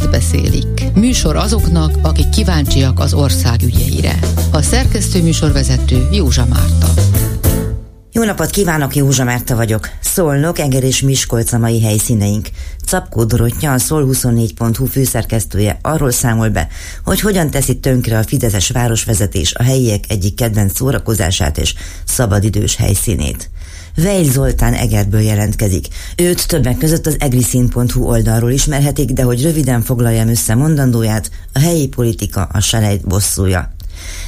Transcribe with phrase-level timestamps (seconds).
[0.00, 0.82] azt beszélik.
[0.94, 4.18] Műsor azoknak, akik kíváncsiak az ország ügyeire.
[4.52, 6.86] A szerkesztő műsorvezető Józsa Márta.
[8.12, 9.88] Jó napot kívánok, Józsa Márta vagyok.
[10.00, 12.48] Szolnok, Eger és Miskolc a mai helyszíneink.
[12.86, 16.68] Capkó Dorottya, a Szol24.hu főszerkesztője arról számol be,
[17.04, 21.74] hogy hogyan teszi tönkre a Fideszes városvezetés a helyiek egyik kedvenc szórakozását és
[22.04, 23.50] szabadidős helyszínét.
[23.96, 25.86] Vejl Zoltán Egerből jelentkezik.
[26.16, 31.88] Őt többek között az egriszín.hu oldalról ismerhetik, de hogy röviden foglaljam össze mondandóját, a helyi
[31.88, 33.72] politika a selejt bosszúja.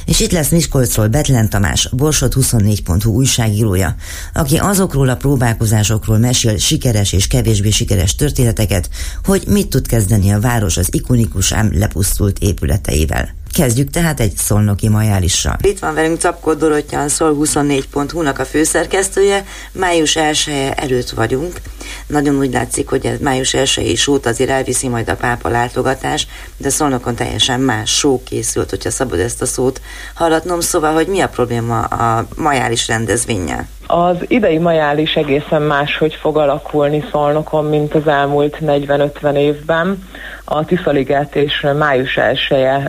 [0.05, 3.95] És itt lesz Miskolcról Betlen Tamás, Borsod 24.hu újságírója,
[4.33, 8.89] aki azokról a próbálkozásokról mesél sikeres és kevésbé sikeres történeteket,
[9.23, 13.36] hogy mit tud kezdeni a város az ikonikus ám lepusztult épületeivel.
[13.57, 15.55] Kezdjük tehát egy szolnoki majálissal.
[15.61, 19.45] Itt van velünk Capkó Dorottya, a Szol24.hu-nak a főszerkesztője.
[19.71, 21.61] Május 1 -e előtt vagyunk.
[22.07, 26.27] Nagyon úgy látszik, hogy ez május 1 is út azért elviszi majd a pápa látogatás,
[26.57, 29.81] de Szolnokon teljesen más só készült, hogyha szabad ezt a szót
[30.13, 30.59] hallatnom.
[30.59, 33.67] Szóval, hogy mi a probléma a majális rendezvényel?
[33.87, 40.07] Az idei majális egészen máshogy fog alakulni Szolnokon, mint az elmúlt 40-50 évben
[40.45, 42.39] a Tiszaliget és május 1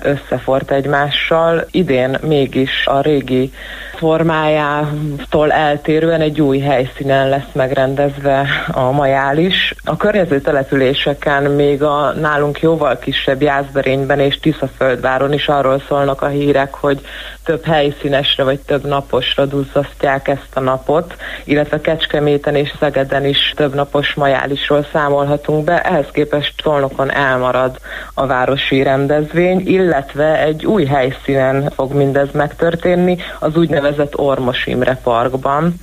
[0.02, 1.66] összefort egymással.
[1.70, 3.52] Idén mégis a régi
[3.98, 9.74] formájától eltérően egy új helyszínen lesz megrendezve a majális.
[9.84, 16.26] A környező településeken még a nálunk jóval kisebb Jászberényben és Tiszaföldváron is arról szólnak a
[16.26, 17.00] hírek, hogy
[17.44, 23.74] több helyszínesre vagy több naposra duzzasztják ezt a napot, illetve Kecskeméten és Szegeden is több
[23.74, 27.78] napos majálisról számolhatunk be, ehhez képest Szolnokon elmarad
[28.14, 35.74] a városi rendezvény, illetve egy új helyszínen fog mindez megtörténni, az úgynevezett Ormos Imre Parkban,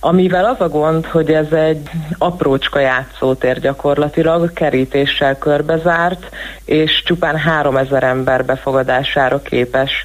[0.00, 6.30] amivel az a gond, hogy ez egy aprócska játszótér gyakorlatilag, kerítéssel körbezárt,
[6.64, 10.04] és csupán 3000 ember befogadására képes.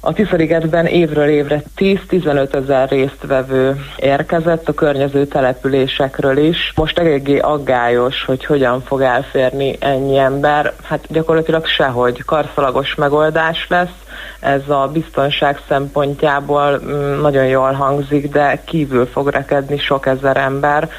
[0.00, 6.72] A Tiszaligetben évről évre 10-15 ezer résztvevő érkezett a környező településekről is.
[6.76, 10.72] Most eléggé aggályos, hogy hogyan fog elférni ennyi ember.
[10.82, 14.04] Hát gyakorlatilag sehogy karszalagos megoldás lesz,
[14.40, 20.90] ez a biztonság szempontjából mm, nagyon jól hangzik, de kívül fog rekedni sok ezer ember,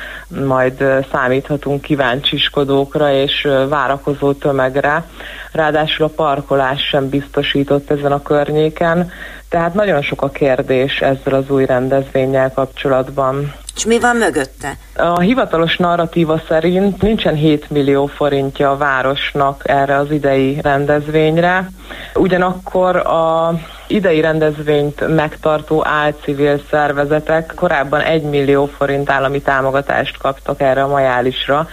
[0.46, 5.04] majd számíthatunk kíváncsiskodókra és várakozó tömegre.
[5.52, 9.12] Ráadásul a parkolás sem biztosított ezen a környéken,
[9.50, 13.54] tehát nagyon sok a kérdés ezzel az új rendezvényel kapcsolatban.
[13.78, 14.78] És mi van mögötte?
[14.96, 21.70] A hivatalos narratíva szerint nincsen 7 millió forintja a városnak erre az idei rendezvényre.
[22.14, 23.54] Ugyanakkor a
[23.88, 31.68] idei rendezvényt megtartó álcivil szervezetek korábban 1 millió forint állami támogatást kaptak erre a majálisra.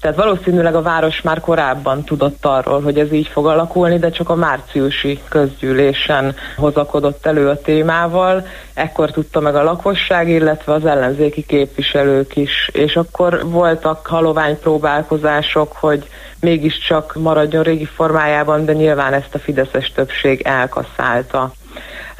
[0.00, 4.28] Tehát valószínűleg a város már korábban tudott arról, hogy ez így fog alakulni, de csak
[4.28, 8.46] a márciusi közgyűlésen hozakodott elő a témával.
[8.74, 12.70] Ekkor tudta meg a lakosság, illetve az ellenzéki képviselők is.
[12.72, 16.08] És akkor voltak halovány próbálkozások, hogy
[16.40, 21.52] mégiscsak maradjon régi formájában, de nyilván ezt a fideszes többség elkaszálta.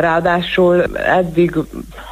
[0.00, 1.52] Ráadásul eddig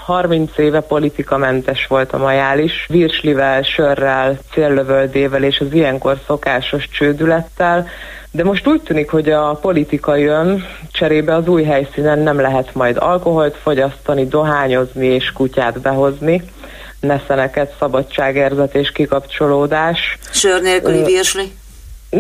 [0.05, 7.89] 30 éve politikamentes volt a majális, virslivel, sörrel, céllövöldével és az ilyenkor szokásos csődülettel,
[8.31, 12.97] de most úgy tűnik, hogy a politika jön, cserébe az új helyszínen nem lehet majd
[12.97, 16.43] alkoholt fogyasztani, dohányozni és kutyát behozni
[17.01, 20.19] neszeneket, szabadságérzet és kikapcsolódás.
[20.31, 21.53] Sör nélküli virsli?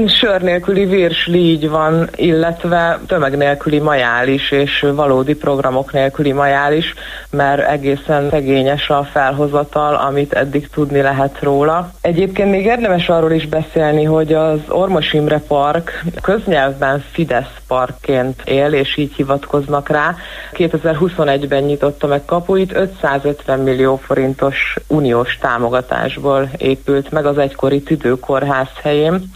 [0.06, 6.94] Sör nélküli virsli így van, illetve tömeg nélküli majális és valódi programok nélküli majális,
[7.30, 11.90] mert egészen szegényes a felhozatal, amit eddig tudni lehet róla.
[12.00, 18.72] Egyébként még érdemes arról is beszélni, hogy az Ormos Imre Park köznyelvben Fidesz parkként él,
[18.72, 20.14] és így hivatkoznak rá.
[20.52, 29.30] 2021-ben nyitotta meg kapuit, 550 millió forintos uniós támogatásból épült meg az egykori tüdőkórház helyén.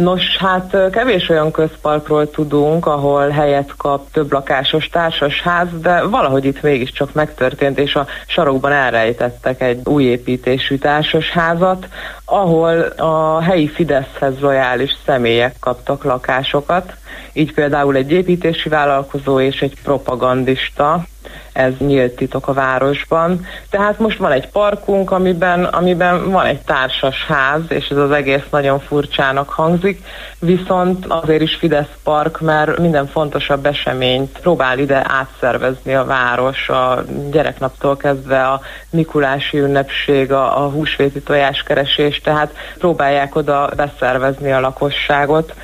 [0.00, 6.62] Nos, hát kevés olyan közparkról tudunk, ahol helyet kap több lakásos társasház, de valahogy itt
[6.62, 11.88] mégiscsak megtörtént, és a sarokban elrejtettek egy új építésű társasházat,
[12.24, 16.94] ahol a helyi Fideszhez lojális személyek kaptak lakásokat,
[17.32, 21.04] így például egy építési vállalkozó és egy propagandista,
[21.52, 23.46] ez nyílt titok a városban.
[23.70, 28.44] Tehát most van egy parkunk, amiben, amiben van egy társas ház, és ez az egész
[28.50, 30.02] nagyon furcsának hangzik,
[30.38, 37.04] viszont azért is Fidesz park, mert minden fontosabb eseményt próbál ide átszervezni a város, a
[37.30, 38.60] gyereknaptól kezdve a
[38.90, 45.54] Mikulási ünnepség, a, a húsvéti tojáskeresés, tehát próbálják oda beszervezni a lakosságot.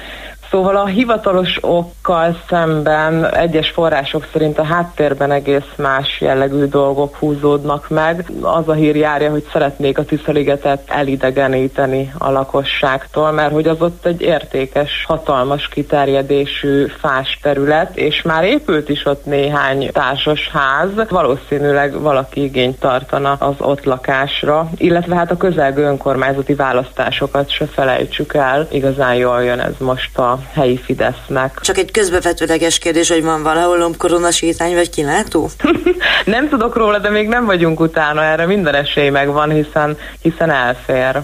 [0.50, 7.88] Szóval a hivatalos okkal szemben egyes források szerint a háttérben egész más jellegű dolgok húzódnak
[7.88, 8.30] meg.
[8.40, 14.06] Az a hír járja, hogy szeretnék a Tiszaligetet elidegeníteni a lakosságtól, mert hogy az ott
[14.06, 20.90] egy értékes, hatalmas kiterjedésű fás terület, és már épült is ott néhány társas ház.
[21.08, 28.34] Valószínűleg valaki igényt tartana az ott lakásra, illetve hát a közelgő önkormányzati választásokat se felejtsük
[28.34, 28.66] el.
[28.70, 31.58] Igazán jól jön ez most a helyi Fidesznek.
[31.60, 35.48] Csak egy közbevetőleges kérdés, hogy van valahol lomkoronasétány vagy kilátó?
[36.24, 41.22] nem tudok róla, de még nem vagyunk utána, erre minden esély megvan, hiszen, hiszen elfér.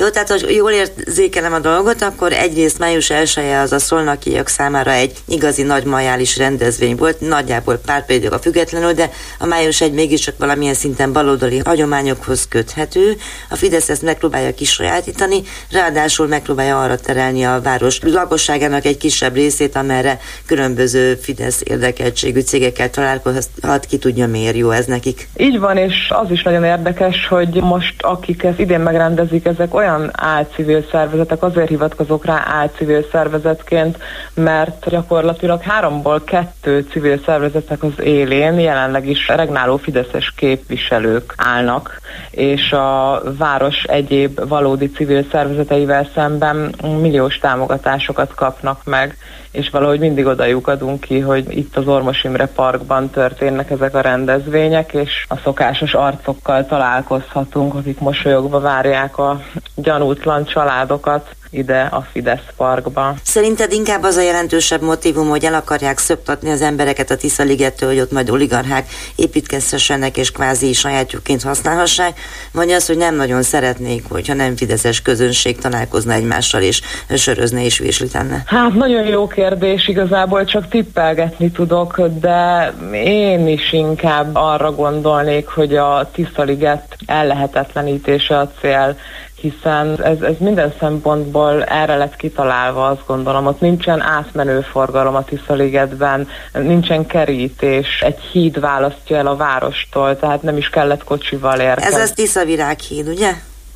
[0.00, 4.48] Jó, tehát hogy jól érzékelem a dolgot, akkor egyrészt május 1 -e az a szolnakiak
[4.48, 9.92] számára egy igazi nagy majális rendezvény volt, nagyjából pár a függetlenül, de a május 1
[9.92, 13.16] mégiscsak valamilyen szinten baloldali hagyományokhoz köthető.
[13.50, 19.76] A Fidesz ezt megpróbálja kisajátítani, ráadásul megpróbálja arra terelni a város lakosságának egy kisebb részét,
[19.76, 25.28] amerre különböző Fidesz érdekeltségű cégekkel találkozhat, ki tudja miért jó ez nekik.
[25.36, 29.88] Így van, és az is nagyon érdekes, hogy most akik ezt idén megrendezik, ezek olyan
[29.90, 33.98] olyan álcivil szervezetek, azért hivatkozok rá álcivil szervezetként,
[34.34, 42.00] mert gyakorlatilag háromból kettő civil szervezetek az élén jelenleg is regnáló fideszes képviselők állnak,
[42.30, 49.16] és a város egyéb valódi civil szervezeteivel szemben milliós támogatásokat kapnak meg
[49.50, 54.00] és valahogy mindig oda lyukadunk ki, hogy itt az Ormos Imre Parkban történnek ezek a
[54.00, 59.40] rendezvények, és a szokásos arcokkal találkozhatunk, akik mosolyogva várják a
[59.74, 63.14] gyanútlan családokat ide a Fidesz parkba.
[63.22, 67.88] Szerinted inkább az a jelentősebb motivum, hogy el akarják szöptatni az embereket a Tisza ligettől,
[67.88, 72.20] hogy ott majd oligarchák építkezhessenek és kvázi sajátjuként használhassák,
[72.52, 76.80] vagy az, hogy nem nagyon szeretnék, hogyha nem fideszes közönség találkozna egymással és
[77.16, 78.08] sörözne és vésli?
[78.44, 82.72] Hát nagyon jó kérdés, igazából csak tippelgetni tudok, de
[83.04, 88.96] én is inkább arra gondolnék, hogy a Tisza liget ellehetetlenítése a cél,
[89.40, 93.46] hiszen ez, ez minden szempontból erre lett kitalálva, azt gondolom.
[93.46, 100.42] Ott nincsen átmenő forgalom a Tiszaligetben, nincsen kerítés, egy híd választja el a várostól, tehát
[100.42, 101.94] nem is kellett kocsival érkezni.
[101.94, 103.32] Ez az Tiszavirághíd, ugye?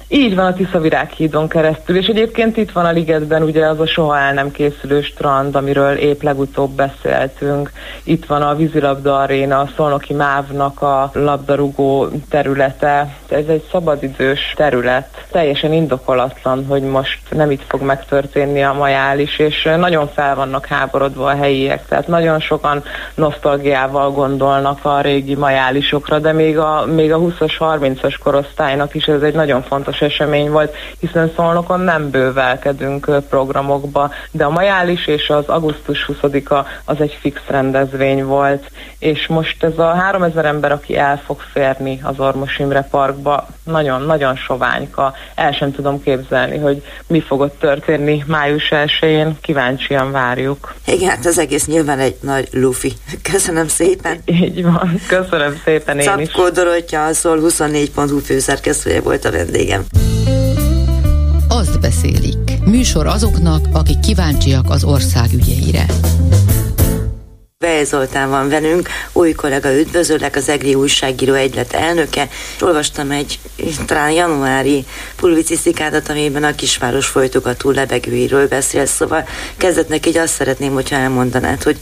[0.09, 3.87] Így van a Tisza Virághídon keresztül, és egyébként itt van a ligetben ugye az a
[3.87, 7.71] soha el nem készülő strand, amiről épp legutóbb beszéltünk.
[8.05, 13.17] Itt van a vízilabda aréna, a Szolnoki Mávnak a labdarúgó területe.
[13.29, 15.27] Ez egy szabadidős terület.
[15.31, 21.27] Teljesen indokolatlan, hogy most nem itt fog megtörténni a majális, és nagyon fel vannak háborodva
[21.27, 21.87] a helyiek.
[21.89, 22.83] Tehát nagyon sokan
[23.15, 29.23] nosztalgiával gondolnak a régi majálisokra, de még a, még a 20-as, 30-as korosztálynak is ez
[29.23, 35.45] egy nagyon fontos esemény volt, hiszen Szolnokon nem bővelkedünk programokba, de a majális és az
[35.47, 41.23] augusztus 20-a az egy fix rendezvény volt, és most ez a 3000 ember, aki el
[41.27, 45.15] fog férni az Ormos Imre Parkba, nagyon-nagyon soványka.
[45.35, 50.75] El sem tudom képzelni, hogy mi fog ott történni május 1-én, kíváncsian várjuk.
[50.87, 52.93] Igen, hát az egész nyilván egy nagy lufi.
[53.23, 54.21] Köszönöm szépen.
[54.25, 56.53] Így van, köszönöm szépen én Csapkó is.
[56.53, 59.84] Dorottya, a Szol 24.hu főszerkesztője volt a vendégem.
[61.49, 62.65] Azt beszélik.
[62.65, 65.85] Műsor azoknak, akik kíváncsiak az ország ügyeire.
[67.65, 72.29] Bej Zoltán van velünk, új kollega üdvözöllek, az EGRI újságíró egylet elnöke.
[72.61, 73.39] Olvastam egy
[73.87, 74.85] talán januári
[75.17, 79.25] publicisztikádat, amiben a kisváros folytogató lebegőiről beszél, szóval
[79.57, 81.79] kezdetnek így azt szeretném, hogyha elmondanád, hogy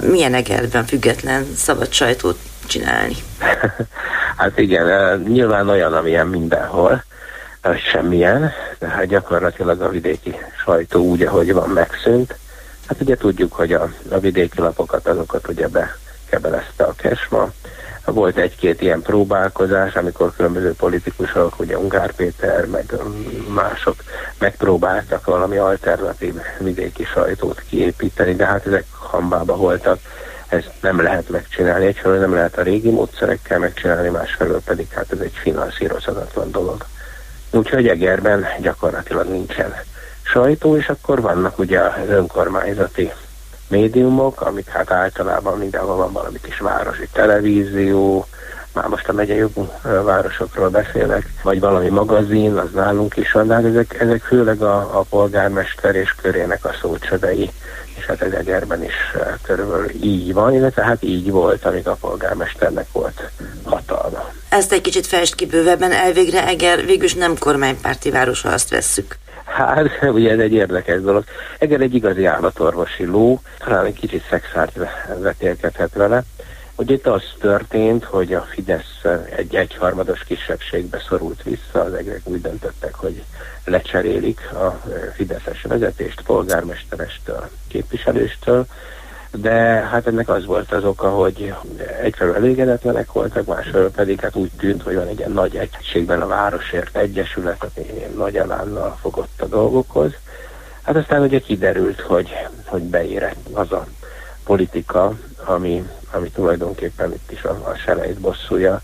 [0.00, 3.16] milyen egerben független szabad sajtót csinálni.
[4.36, 7.04] Hát igen, nyilván olyan, amilyen mindenhol
[7.72, 12.34] semmilyen, de hát gyakorlatilag a vidéki sajtó úgy, ahogy van, megszűnt.
[12.86, 17.50] Hát ugye tudjuk, hogy a, a vidéki lapokat, azokat ugye bekebelezte a Kesma.
[18.04, 22.92] Volt egy-két ilyen próbálkozás, amikor különböző politikusok, ugye Ungár Péter, meg
[23.48, 23.96] mások
[24.38, 29.98] megpróbáltak valami alternatív vidéki sajtót kiépíteni, de hát ezek hambába voltak.
[30.48, 31.86] Ezt nem lehet megcsinálni.
[31.86, 36.84] Egyfelől nem lehet a régi módszerekkel megcsinálni, másfelől pedig hát ez egy finanszírozhatatlan dolog.
[37.54, 39.74] Úgyhogy Egerben gyakorlatilag nincsen
[40.22, 43.12] sajtó, és akkor vannak ugye az önkormányzati
[43.68, 48.26] médiumok, amik hát általában mindenhol van valami kis városi televízió,
[48.72, 53.54] már most a megyei jogú városokról beszélek, vagy valami magazin, az nálunk is van, de
[53.54, 57.50] hát ezek, ezek főleg a, a polgármester és körének a szócsövei,
[58.04, 58.94] és hát ez Egerben is
[59.42, 63.30] körülbelül így van, illetve hát így volt, amíg a polgármesternek volt
[63.62, 64.30] hatalma.
[64.48, 69.16] Ezt egy kicsit fest ki bővebben, elvégre Eger végülis nem kormánypárti város, ha azt vesszük.
[69.44, 71.24] Hát, ugye ez egy érdekes dolog.
[71.58, 74.78] Eger egy igazi állatorvosi ló, talán egy kicsit szexárt
[75.18, 76.22] vetélkedhet vele.
[76.76, 79.04] Ugye itt az történt, hogy a Fidesz
[79.36, 83.22] egy egyharmados kisebbségbe szorult vissza, az egrek úgy döntöttek, hogy
[83.64, 84.80] lecserélik a
[85.14, 88.66] Fideszes vezetést, polgármesterestől, képviselőstől,
[89.30, 89.52] de
[89.90, 91.54] hát ennek az volt az oka, hogy
[92.02, 96.26] egyfelől elégedetlenek voltak, másfelől pedig hát úgy tűnt, hogy van egy ilyen nagy egységben a
[96.26, 100.12] Városért Egyesület, aki nagy elánnal fogott a dolgokhoz.
[100.82, 102.32] Hát aztán ugye kiderült, hogy,
[102.64, 103.86] hogy beérett az a
[104.44, 105.12] politika,
[105.44, 108.82] ami, ami tulajdonképpen itt is a, a selejt bosszúja,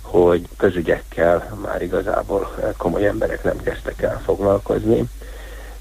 [0.00, 5.08] hogy közügyekkel már igazából komoly emberek nem kezdtek el foglalkozni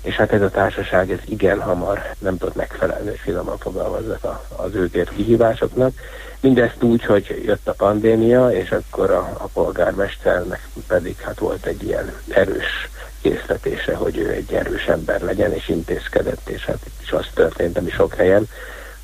[0.05, 4.75] és hát ez a társaság ez igen hamar nem tudott megfelelni, hogy finoman fogalmazzak az
[4.75, 5.93] őkért kihívásoknak.
[6.39, 11.83] Mindezt úgy, hogy jött a pandémia, és akkor a, a polgármesternek pedig hát volt egy
[11.83, 12.89] ilyen erős
[13.21, 17.77] készletése, hogy ő egy erős ember legyen, és intézkedett, és hát itt is az történt,
[17.77, 18.47] ami sok helyen,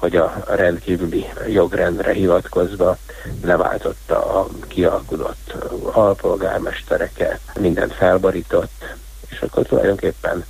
[0.01, 2.98] hogy a rendkívüli jogrendre hivatkozva
[3.43, 5.53] leváltotta a kialkudott
[5.91, 8.96] alpolgármestereket, mindent felborított,
[9.29, 10.46] és akkor tulajdonképpen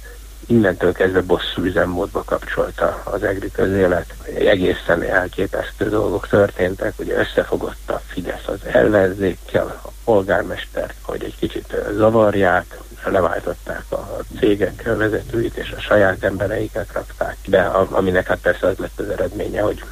[0.51, 4.13] innentől kezdve bosszú üzemmódba kapcsolta az egri közélet.
[4.35, 11.75] Egészen elképesztő dolgok történtek, hogy összefogott a Fidesz az ellenzékkel, a polgármestert, hogy egy kicsit
[11.95, 18.77] zavarják, leváltották a cégek vezetőit, és a saját embereiket rakták be, aminek hát persze az
[18.77, 19.83] lett az eredménye, hogy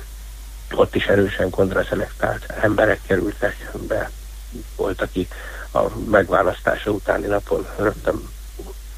[0.76, 4.10] ott is erősen kontraszelektált emberek kerültek be.
[4.76, 5.28] Volt, aki
[5.74, 8.30] a megválasztása utáni napon rögtön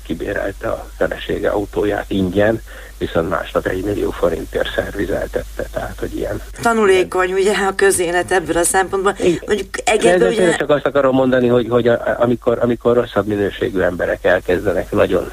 [0.05, 2.61] kibérelte a felesége autóját ingyen,
[2.97, 6.41] viszont másnap egy millió forintért szervizeltette, tehát hogy ilyen.
[6.61, 9.15] Tanulékony ugye a közélet ebből a szempontból.
[9.45, 10.55] Mondjuk egészben ugye...
[10.55, 15.29] Csak azt akarom mondani, hogy, hogy a, amikor, amikor rosszabb minőségű emberek elkezdenek nagyon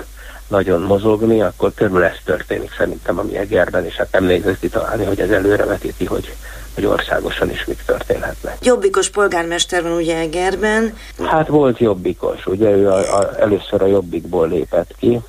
[0.48, 5.04] nagyon mozogni, akkor körül ez történik szerintem a mi Egerben, és hát nem nehéz találni,
[5.04, 6.34] hogy ez előrevetíti, hogy
[6.74, 8.56] hogy országosan is mik történhetnek.
[8.62, 10.96] Jobbikos polgármester van ugye Egerben.
[11.24, 15.20] Hát volt jobbikos, ugye ő a, a, először a jobbikból lépett ki,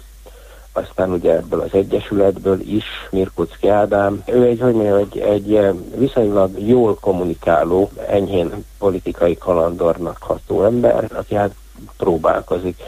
[0.74, 4.24] aztán ugye ebből az Egyesületből is, Mirkucki Ádám.
[4.26, 5.60] Ő egy, hogy mondjam, egy, egy
[5.96, 11.52] viszonylag jól kommunikáló, enyhén politikai kalandornak ható ember, aki hát
[11.98, 12.82] próbálkozik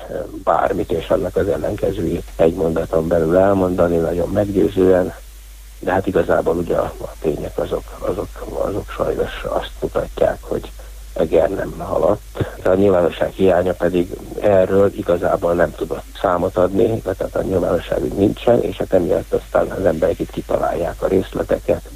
[0.43, 5.13] bármit, és annak az ellenkezőjét egy mondaton belül elmondani, nagyon meggyőzően,
[5.79, 8.27] de hát igazából ugye a, a tények azok, azok,
[8.67, 10.71] azok sajnos azt mutatják, hogy
[11.13, 17.41] Eger nem haladt, a nyilvánosság hiánya pedig erről igazából nem tudott számot adni, tehát a
[17.41, 21.89] nyilvánosság nincsen, és hát emiatt aztán az emberek itt kitalálják a részleteket,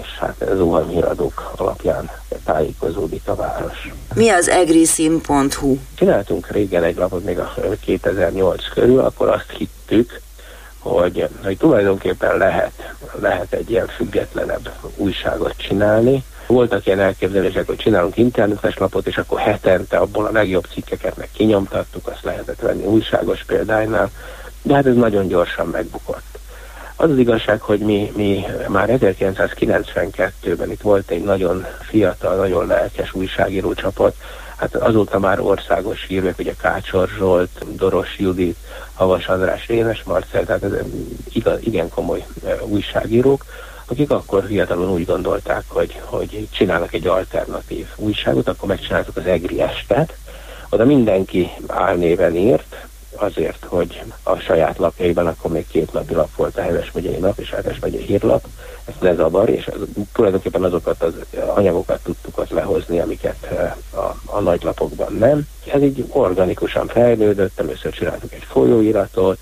[0.00, 2.10] és hát zuhanyhíradók alapján
[2.44, 3.92] tájékozódik a város.
[4.14, 5.76] Mi az egriszim.hu?
[5.94, 10.20] Csináltunk régen egy lapot, még a 2008 körül, akkor azt hittük,
[10.78, 16.24] hogy, hogy tulajdonképpen lehet, lehet egy ilyen függetlenebb újságot csinálni.
[16.46, 21.28] Voltak ilyen elképzelések, hogy csinálunk internetes lapot, és akkor hetente abból a legjobb cikkeket meg
[21.32, 24.10] kinyomtattuk, azt lehetett venni újságos példánynál,
[24.62, 26.37] de hát ez nagyon gyorsan megbukott.
[27.00, 33.14] Az az igazság, hogy mi, mi már 1992-ben itt volt egy nagyon fiatal, nagyon lelkes
[33.14, 34.14] újságíró csapat,
[34.56, 38.56] hát azóta már országos hírek, ugye Kácsor Zsolt, Doros Judit,
[38.94, 40.72] Havas András, Rénes Marcel, tehát ez
[41.32, 42.26] igaz, igen komoly
[42.62, 43.44] újságírók,
[43.86, 49.60] akik akkor fiatalon úgy gondolták, hogy, hogy csinálnak egy alternatív újságot, akkor megcsináltuk az Egri
[49.60, 50.16] estet,
[50.68, 52.87] oda mindenki álnéven írt,
[53.18, 57.38] azért, hogy a saját lapjaiban, akkor még két napi lap volt a Heves megyei nap
[57.38, 58.44] és Heves megyei hírlap,
[58.84, 59.80] ezt ne zavar, és az,
[60.12, 61.14] tulajdonképpen azokat az
[61.46, 65.48] anyagokat tudtuk ott lehozni, amiket eh, a, a nagy lapokban nem.
[65.72, 69.38] Ez így organikusan fejlődött, először csináltuk egy folyóiratot,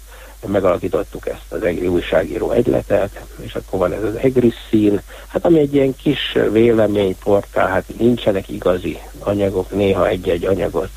[0.46, 5.58] megalakítottuk ezt az egri újságíró egyletet, és akkor van ez az egri szín, hát ami
[5.58, 10.90] egy ilyen kis véleményportál, hát nincsenek igazi anyagok, néha egy-egy anyagot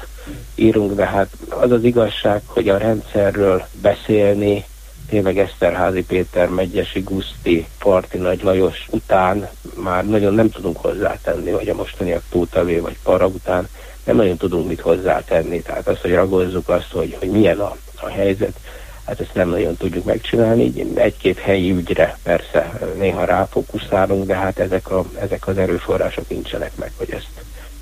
[0.56, 4.66] írunk, de hát az az igazság, hogy a rendszerről beszélni,
[5.10, 11.70] tényleg Eszterházi Péter, Megyesi Guszti, Parti Nagy Lajos után már nagyon nem tudunk hozzátenni, vagy
[11.70, 13.68] a mostaniak Tótavé vagy Para után
[14.04, 15.62] nem nagyon tudunk mit hozzátenni.
[15.62, 18.60] Tehát azt, hogy ragozzuk azt, hogy, hogy milyen a, a helyzet,
[19.06, 20.74] hát ezt nem nagyon tudjuk megcsinálni.
[20.96, 26.92] Egy-két helyi ügyre persze néha ráfokuszálunk, de hát ezek, a, ezek az erőforrások nincsenek meg,
[26.98, 27.30] hogy ezt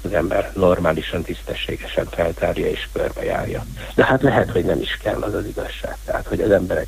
[0.03, 3.65] az ember normálisan, tisztességesen feltárja és körbejárja.
[3.95, 5.97] De hát lehet, hogy nem is kell az az igazság.
[6.05, 6.87] Tehát, hogy az emberek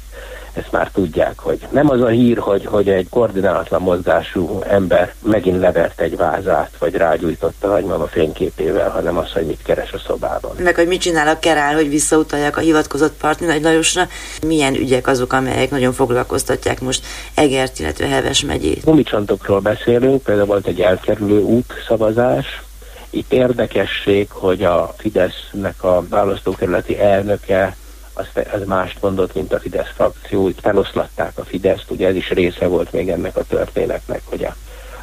[0.54, 5.60] ezt már tudják, hogy nem az a hír, hogy, hogy egy koordinálatlan mozgású ember megint
[5.60, 10.52] levert egy vázát, vagy rágyújtotta a nagymama fényképével, hanem az, hogy mit keres a szobában.
[10.64, 14.08] Meg, hogy mit csinál a kerál, hogy visszautaljak a hivatkozott partni Nagy Lajosra.
[14.48, 18.84] Milyen ügyek azok, amelyek nagyon foglalkoztatják most Egert, illetve Heves megyét?
[18.84, 22.62] Gumicsantokról beszélünk, például volt egy elkerülő út szavazás,
[23.10, 27.76] itt érdekesség, hogy a Fidesznek a választókerületi elnöke
[28.14, 30.48] az, az mást mondott, mint a Fidesz frakció.
[30.48, 34.56] Itt feloszlatták a Fideszt, ugye ez is része volt még ennek a történetnek, hogy a,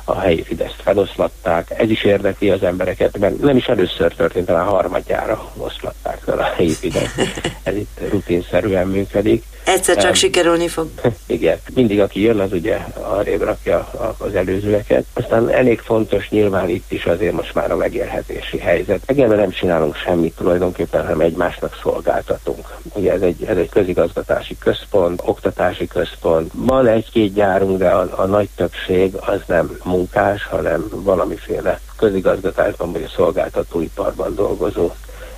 [0.05, 1.71] a helyi Fideszt feloszlatták.
[1.81, 6.16] Ez is érdekli az embereket, mert nem is először történt, talán harmadjára oszlatták
[6.57, 7.41] Fideszt.
[7.63, 9.45] Ez itt rutinszerűen működik.
[9.65, 10.89] Egyszer csak um, sikerülni fog.
[11.27, 15.05] Igen, mindig aki jön, az ugye arrébb rakja az előzőeket.
[15.13, 19.03] Aztán elég fontos nyilván itt is azért most már a megélhetési helyzet.
[19.07, 22.77] Egyenben nem csinálunk semmit tulajdonképpen, hanem egymásnak szolgáltatunk.
[22.95, 26.51] Ugye ez egy, ez egy közigazgatási központ, oktatási központ.
[26.55, 33.03] Van egy-két gyárunk, de a, a nagy többség az nem munkás, hanem valamiféle közigazgatásban vagy
[33.03, 34.91] a szolgáltatóiparban dolgozó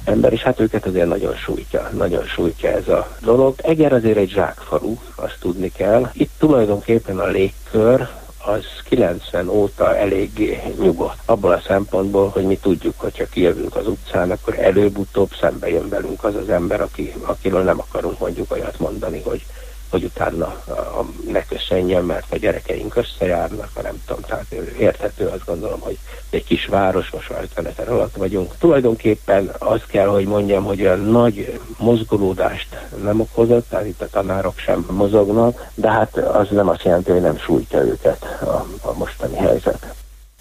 [0.09, 3.55] ember, és hát őket azért nagyon sújtja, nagyon sújtja ez a dolog.
[3.62, 6.11] Eger azért egy zsákfalu, azt tudni kell.
[6.12, 8.09] Itt tulajdonképpen a légkör,
[8.45, 11.19] az 90 óta eléggé nyugodt.
[11.25, 16.25] Abból a szempontból, hogy mi tudjuk, hogyha kijövünk az utcán, akkor előbb-utóbb szembe jön velünk
[16.25, 19.45] az az ember, aki, akiről nem akarunk mondjuk olyat mondani, hogy
[19.90, 25.45] hogy utána a, ne köszönjön, mert a gyerekeink összejárnak, ha nem tudom, tehát érthető, azt
[25.45, 25.99] gondolom, hogy
[26.30, 28.54] egy kis város, most már 50 ezer alatt vagyunk.
[28.59, 34.59] Tulajdonképpen azt kell, hogy mondjam, hogy a nagy mozgolódást nem okozott, tehát itt a tanárok
[34.59, 39.37] sem mozognak, de hát az nem azt jelenti, hogy nem sújtja őket a, a mostani
[39.37, 39.95] helyzet.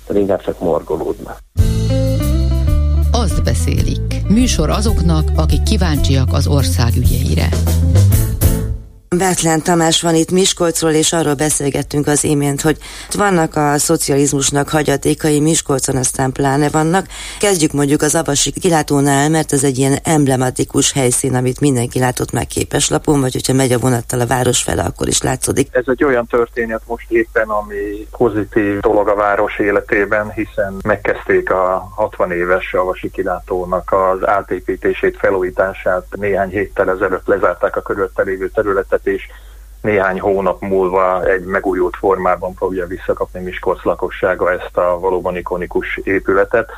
[0.07, 1.37] Tehát inkább csak morgolódnak.
[3.11, 4.27] Azt beszélik.
[4.27, 7.49] Műsor azoknak, akik kíváncsiak az ország ügyeire.
[9.15, 12.77] Betlen Tamás van itt Miskolcról, és arról beszélgettünk az imént, hogy
[13.15, 17.05] vannak a szocializmusnak hagyatékai Miskolcon, aztán pláne vannak.
[17.39, 22.47] Kezdjük mondjuk az Abasi kilátónál, mert ez egy ilyen emblematikus helyszín, amit mindenki látott meg
[22.89, 25.67] lapon, vagy hogyha megy a vonattal a város fele, akkor is látszódik.
[25.71, 31.91] Ez egy olyan történet most éppen, ami pozitív dolog a város életében, hiszen megkezdték a
[31.95, 36.05] 60 éves Abasi kilátónak az átépítését, felújítását.
[36.11, 39.27] Néhány héttel ezelőtt lezárták a körülötte lévő területet, területet, és
[39.81, 46.69] néhány hónap múlva egy megújult formában fogja visszakapni Miskolc lakossága ezt a valóban ikonikus épületet.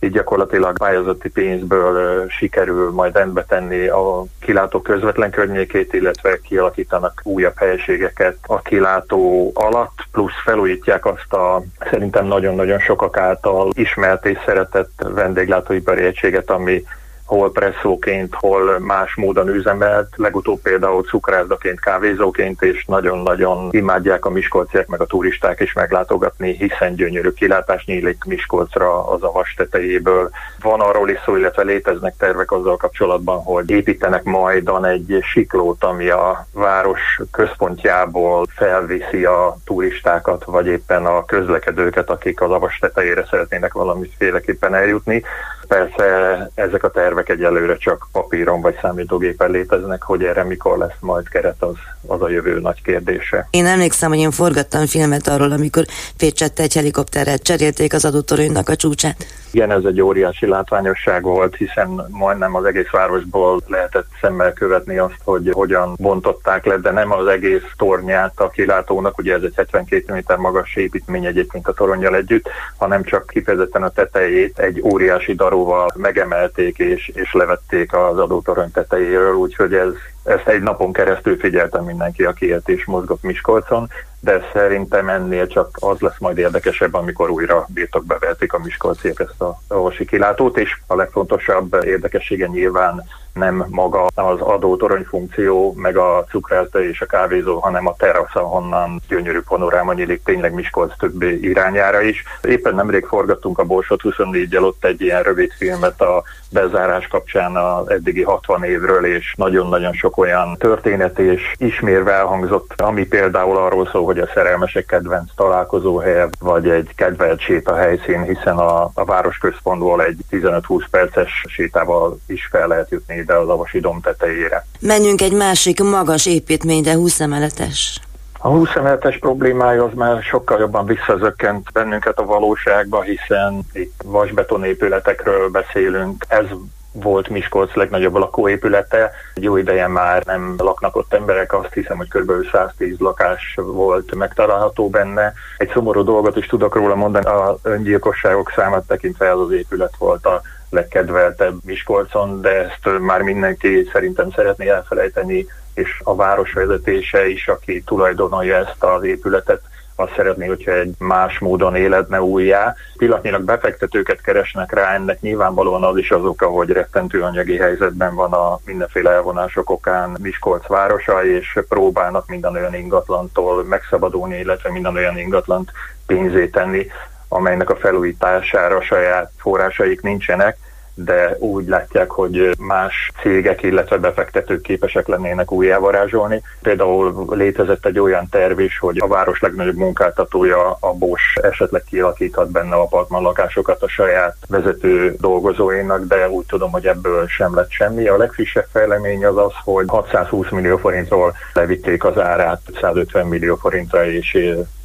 [0.00, 7.56] Így gyakorlatilag pályázati pénzből sikerül majd rendbe tenni a kilátó közvetlen környékét, illetve kialakítanak újabb
[7.56, 15.06] helységeket a kilátó alatt, plusz felújítják azt a szerintem nagyon-nagyon sokak által ismert és szeretett
[15.14, 16.84] vendéglátóipari egységet, ami
[17.28, 24.86] hol presszóként, hol más módon üzemelt, legutóbb például cukrászdaként, kávézóként, és nagyon-nagyon imádják a miskolciak
[24.86, 30.30] meg a turisták is meglátogatni, hiszen gyönyörű kilátás nyílik Miskolcra az a vas tetejéből.
[30.62, 36.08] Van arról is szó, illetve léteznek tervek azzal kapcsolatban, hogy építenek majdan egy siklót, ami
[36.08, 43.72] a város központjából felviszi a turistákat, vagy éppen a közlekedőket, akik az avas tetejére szeretnének
[43.72, 45.22] valamiféleképpen eljutni.
[45.68, 51.28] Persze ezek a tervek egyelőre csak papíron vagy számítógépen léteznek, hogy erre mikor lesz majd
[51.28, 51.74] keret, az,
[52.06, 53.48] az a jövő nagy kérdése.
[53.50, 55.84] Én emlékszem, hogy én forgattam filmet arról, amikor
[56.16, 59.26] Pécsette egy helikopterrel cserélték az adótoronynak a csúcsát.
[59.50, 65.20] Igen, ez egy óriási látványosság volt, hiszen majdnem az egész városból lehetett szemmel követni azt,
[65.24, 70.12] hogy hogyan bontották le, de nem az egész tornyát a kilátónak, ugye ez egy 72
[70.12, 75.88] méter magas építmény egyébként a toronyjal együtt, hanem csak kifejezetten a tetejét egy óriási daróval
[75.94, 79.92] megemelték és, és levették az adótorony tetejéről, úgyhogy ez
[80.28, 83.88] ezt egy napon keresztül figyeltem mindenki, aki élt és mozgott Miskolcon,
[84.20, 89.40] de szerintem ennél csak az lesz majd érdekesebb, amikor újra birtokba vehetik a Miskolciek ezt
[89.40, 93.04] a orvosi kilátót, és a legfontosabb érdekessége nyilván
[93.38, 99.00] nem maga az adótorony funkció, meg a cukrászda és a kávézó, hanem a terasz, ahonnan
[99.08, 102.22] gyönyörű panoráma nyílik tényleg Miskolc több irányára is.
[102.42, 106.22] Éppen nemrég forgattunk a Borsot 24-el ott egy ilyen rövid filmet a
[106.52, 113.06] bezárás kapcsán az eddigi 60 évről, és nagyon-nagyon sok olyan történet és ismérve elhangzott, ami
[113.06, 117.40] például arról szól, hogy a szerelmesek kedvenc találkozóhelye, vagy egy kedvelt
[117.76, 123.48] helyszín, hiszen a, a városközpontból egy 15-20 perces sétával is fel lehet jutni ide az
[123.48, 124.66] Avasi Dom tetejére.
[124.80, 128.00] Menjünk egy másik magas építményre, 20 emeletes.
[128.40, 136.24] A 27-es problémája az már sokkal jobban visszazökkent bennünket a valóságba, hiszen itt vasbetonépületekről beszélünk.
[136.28, 136.44] Ez
[136.92, 139.10] volt Miskolc legnagyobb lakóépülete.
[139.34, 142.32] Jó ideje már nem laknak ott emberek, azt hiszem, hogy kb.
[142.52, 145.32] 110 lakás volt megtalálható benne.
[145.56, 150.26] Egy szomorú dolgot is tudok róla mondani, a öngyilkosságok számát tekintve ez az épület volt
[150.26, 157.82] a legkedveltebb Miskolcon, de ezt már mindenki szerintem szeretné elfelejteni, és a városvezetése is, aki
[157.82, 159.60] tulajdonolja ezt az épületet,
[160.00, 162.74] azt szeretné, hogyha egy más módon éledne újjá.
[162.96, 168.32] Pillanatnyilag befektetőket keresnek rá, ennek nyilvánvalóan az is az oka, hogy rettentő anyagi helyzetben van
[168.32, 175.18] a mindenféle elvonások okán Miskolc városa, és próbálnak minden olyan ingatlantól megszabadulni, illetve minden olyan
[175.18, 175.72] ingatlant
[176.06, 176.86] pénzé tenni,
[177.28, 180.56] amelynek a felújítására saját forrásaik nincsenek
[181.04, 186.42] de úgy látják, hogy más cégek, illetve befektetők képesek lennének újjávarázsolni.
[186.62, 192.50] Például létezett egy olyan terv is, hogy a város legnagyobb munkáltatója, a Bosch esetleg kialakíthat
[192.50, 198.08] benne apartman lakásokat a saját vezető dolgozóinak, de úgy tudom, hogy ebből sem lett semmi.
[198.08, 204.06] A legfrissebb fejlemény az az, hogy 620 millió forintról levitték az árát 150 millió forintra,
[204.06, 204.38] és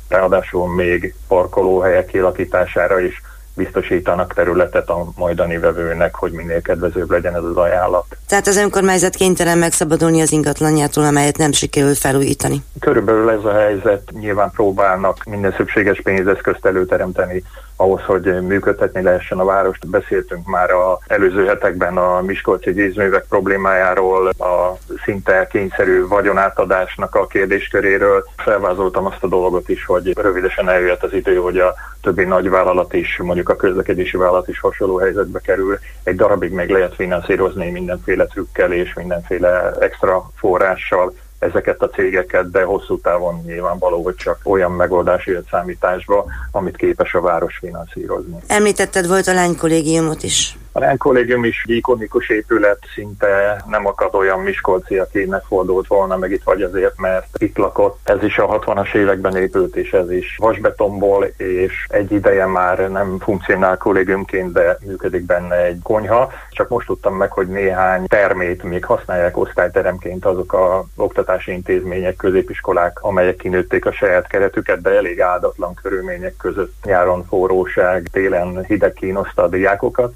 [0.08, 3.21] ráadásul még parkolóhelyek kialakítására is
[3.55, 8.05] biztosítanak területet a majdani vevőnek, hogy minél kedvezőbb legyen ez az ajánlat.
[8.27, 12.63] Tehát az önkormányzat kénytelen megszabadulni az ingatlanjától, amelyet nem sikerül felújítani?
[12.79, 14.11] Körülbelül ez a helyzet.
[14.11, 17.43] Nyilván próbálnak minden szükséges pénzeszközt előteremteni
[17.75, 19.87] ahhoz, hogy működtetni lehessen a várost.
[19.87, 28.25] Beszéltünk már a előző hetekben a Miskolci vízművek problémájáról, a szinte kényszerű vagyonátadásnak a kérdésköréről.
[28.37, 33.19] Felvázoltam azt a dolgot is, hogy rövidesen eljött az idő, hogy a többi nagyvállalat is,
[33.23, 35.79] mondjuk a közlekedési vállalat is hasonló helyzetbe kerül.
[36.03, 42.63] Egy darabig még lehet finanszírozni mindenféle trükkel és mindenféle extra forrással ezeket a cégeket, de
[42.63, 48.38] hosszú távon nyilvánvaló, hogy csak olyan megoldás jött számításba, amit képes a város finanszírozni.
[48.47, 50.58] Említetted volt a lánykollégiumot is.
[50.75, 56.17] A lánykollégium is egy ikonikus épület, szinte nem akad olyan Miskolci, aki ne fordult volna
[56.17, 57.99] meg itt vagy azért, mert itt lakott.
[58.03, 63.19] Ez is a 60-as években épült, és ez is vasbetonból, és egy ideje már nem
[63.19, 66.31] funkcionál kollégiumként, de működik benne egy konyha.
[66.49, 72.97] Csak most tudtam meg, hogy néhány termét még használják osztályteremként azok a oktatási intézmények, középiskolák,
[73.01, 76.73] amelyek kinőtték a saját keretüket, de elég áldatlan körülmények között.
[76.83, 80.13] Nyáron forróság, télen hideg kínoszta a diákokat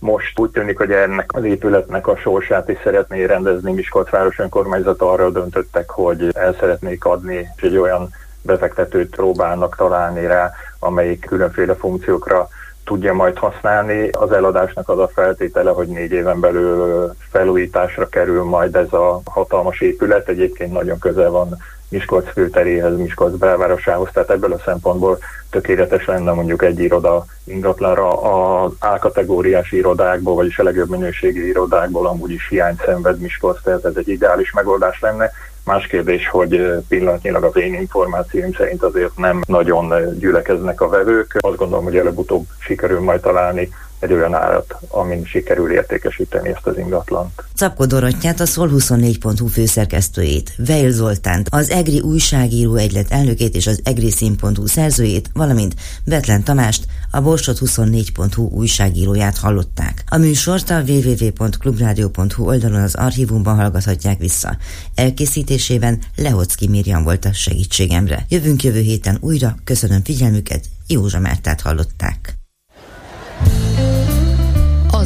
[0.00, 3.72] most úgy tűnik, hogy ennek az épületnek a sorsát is szeretné rendezni.
[3.72, 8.08] Miskolc város önkormányzata arra döntöttek, hogy el szeretnék adni, és egy olyan
[8.42, 12.48] befektetőt próbálnak találni rá, amelyik különféle funkciókra
[12.84, 14.08] tudja majd használni.
[14.08, 19.80] Az eladásnak az a feltétele, hogy négy éven belül felújításra kerül majd ez a hatalmas
[19.80, 20.28] épület.
[20.28, 21.56] Egyébként nagyon közel van
[21.90, 25.18] Miskolc főteréhez, Miskolc belvárosához, tehát ebből a szempontból
[25.50, 32.30] tökéletes lenne mondjuk egy iroda ingatlanra az A-kategóriás irodákból, vagyis a legjobb minőségi irodákból amúgy
[32.30, 35.30] is hiány szenved Miskolc, tehát ez egy ideális megoldás lenne.
[35.64, 41.36] Más kérdés, hogy pillanatnyilag az én információim szerint azért nem nagyon gyülekeznek a vevők.
[41.40, 43.68] Azt gondolom, hogy előbb-utóbb sikerül majd találni
[44.00, 47.44] egy olyan árat, amin sikerül értékesíteni ezt az ingatlant.
[47.54, 54.10] Szabko Dorottyát, a Szol24.hu főszerkesztőjét, Veil Zoltánt, az EGRI újságíró egylet elnökét és az EGRI
[54.10, 60.04] szín.hu szerzőjét, valamint Betlen Tamást, a Borsot24.hu újságíróját hallották.
[60.06, 64.56] A műsort a www.clubradio.hu oldalon az archívumban hallgathatják vissza.
[64.94, 68.24] Elkészítésében Lehocki Miriam volt a segítségemre.
[68.28, 72.38] Jövünk jövő héten újra, köszönöm figyelmüket, Józsa Mártát hallották.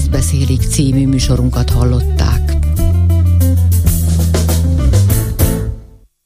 [0.05, 2.57] Azt beszélik című műsorunkat hallották.